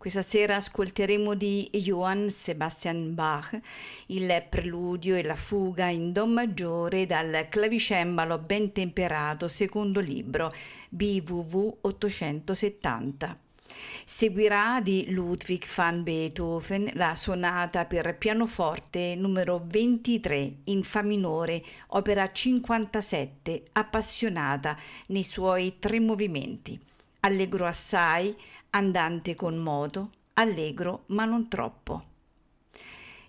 [0.00, 3.60] Questa sera ascolteremo di Johann Sebastian Bach
[4.06, 10.54] il preludio e la fuga in Do maggiore dal clavicembalo ben temperato secondo libro
[10.88, 13.38] BWV 870.
[14.06, 22.32] Seguirà di Ludwig van Beethoven la sonata per pianoforte numero 23 in Fa minore, opera
[22.32, 26.80] 57, appassionata nei suoi tre movimenti.
[27.22, 28.34] Allegro assai,
[28.70, 32.04] andante con modo, allegro ma non troppo.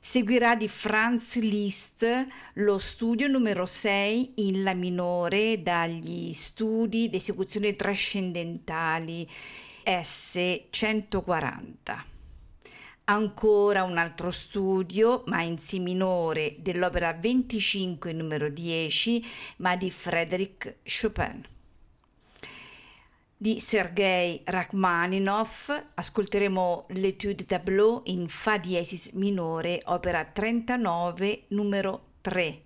[0.04, 7.76] Seguirà di Franz Liszt lo studio numero 6 in La minore dagli studi di esecuzione
[7.76, 9.30] trascendentali
[9.86, 12.04] S140.
[13.04, 19.24] Ancora un altro studio, ma in Si minore, dell'opera 25 numero 10,
[19.58, 21.46] ma di Frédéric Chopin
[23.42, 32.62] di Sergei Rachmaninov ascolteremo l'Etude Tableau in Fa diesis minore, opera 39, numero 3,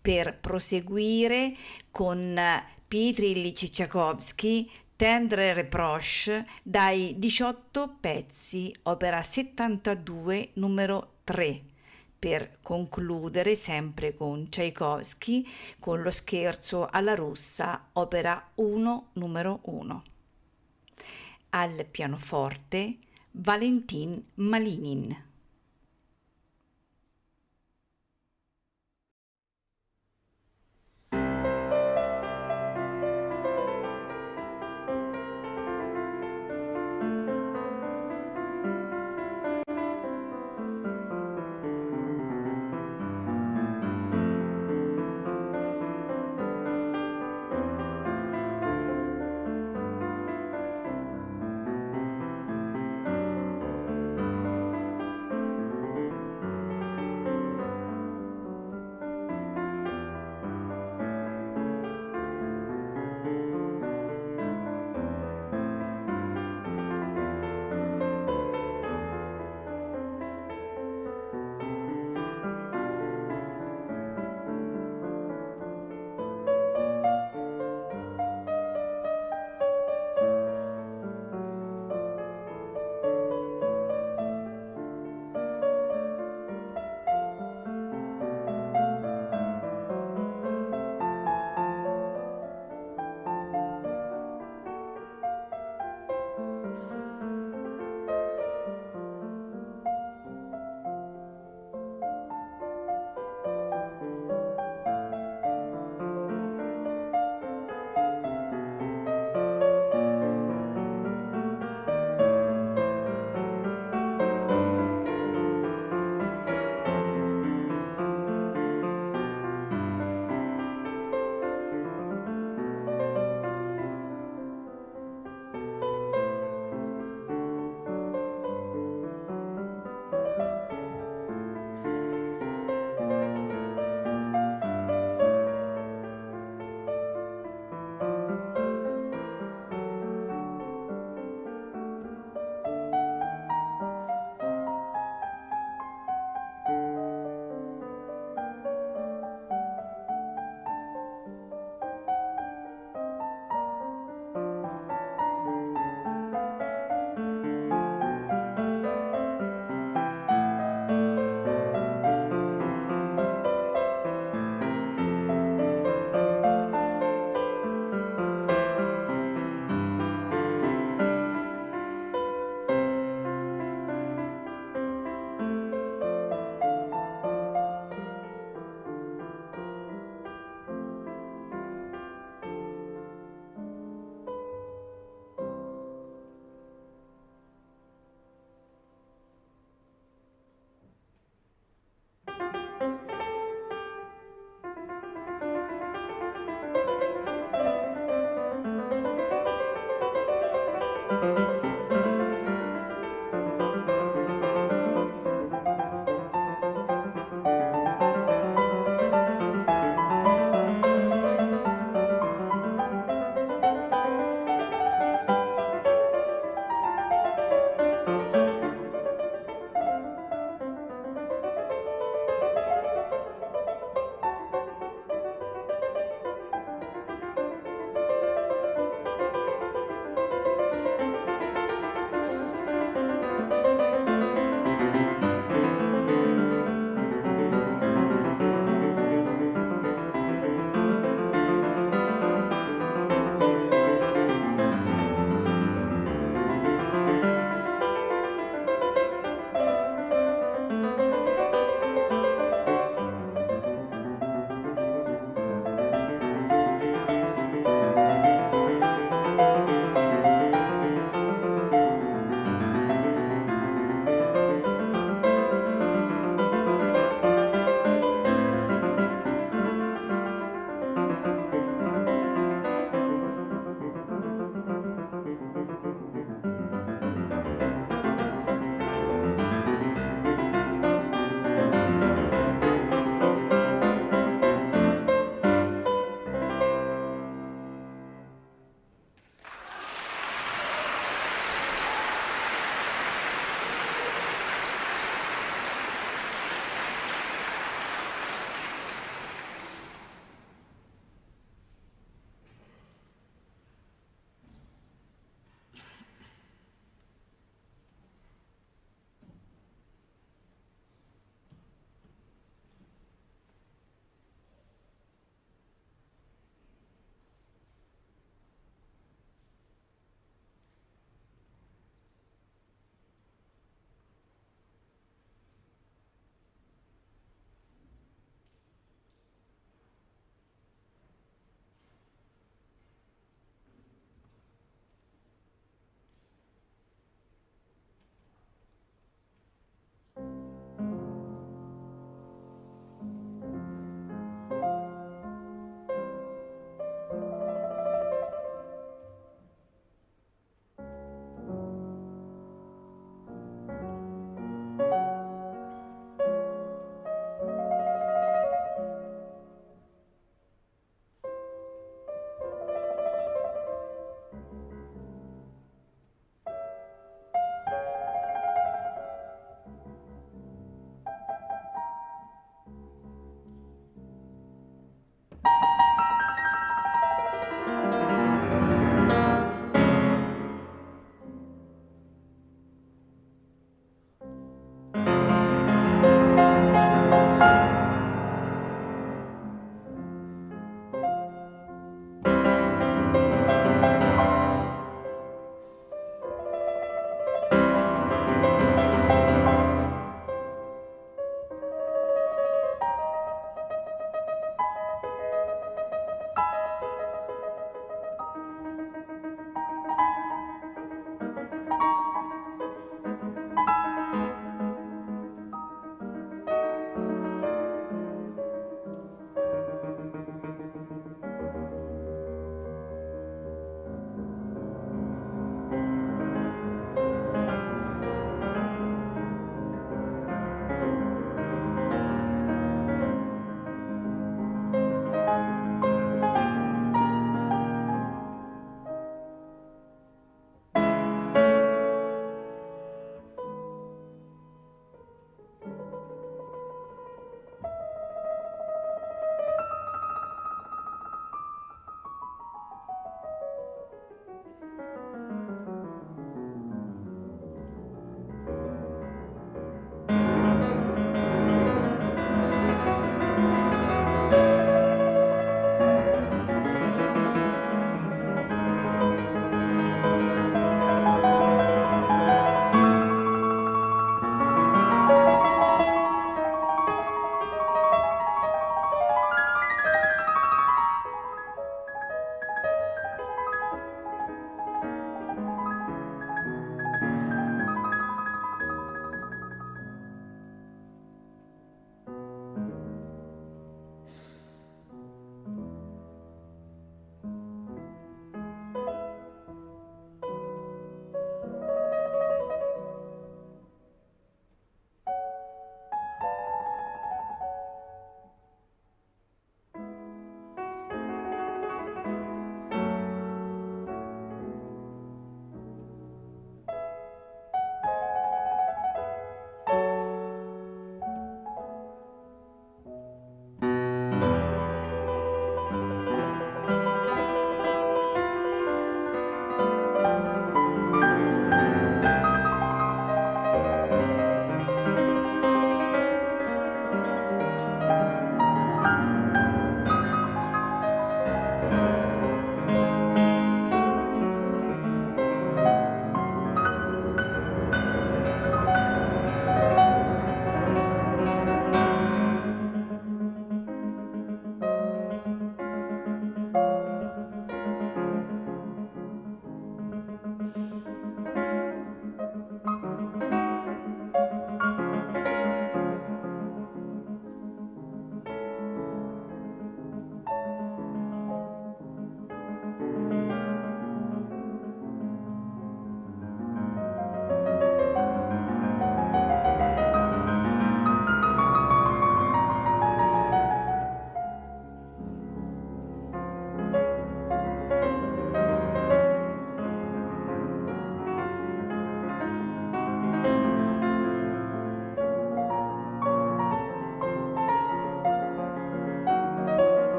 [0.00, 1.56] per proseguire
[1.90, 2.40] con
[2.86, 11.62] Pietri Ilyich Tchaikovsky, Tendre Reproche, dai 18 pezzi, opera 72, numero 3
[12.16, 15.44] per concludere sempre con Tchaikovsky
[15.80, 20.10] con lo scherzo alla russa, opera 1 numero 1
[21.52, 22.98] al pianoforte
[23.32, 25.16] Valentin Malinin.